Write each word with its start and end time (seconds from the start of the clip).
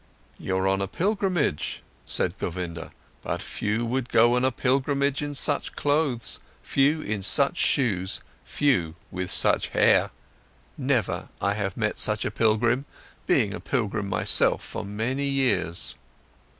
"You're 0.39 0.67
on 0.67 0.81
a 0.81 0.87
pilgrimage," 0.87 1.83
said 2.07 2.39
Govinda. 2.39 2.89
"But 3.21 3.39
few 3.39 3.85
would 3.85 4.09
go 4.09 4.33
on 4.35 4.43
a 4.43 4.51
pilgrimage 4.51 5.21
in 5.21 5.35
such 5.35 5.75
clothes, 5.75 6.39
few 6.63 7.03
in 7.03 7.21
such 7.21 7.57
shoes, 7.57 8.21
few 8.43 8.95
with 9.11 9.29
such 9.29 9.67
hair. 9.67 10.09
Never 10.75 11.29
I 11.39 11.53
have 11.53 11.77
met 11.77 11.99
such 11.99 12.25
a 12.25 12.31
pilgrim, 12.31 12.85
being 13.27 13.53
a 13.53 13.59
pilgrim 13.59 14.09
myself 14.09 14.63
for 14.63 14.83
many 14.83 15.25
years." 15.27 15.93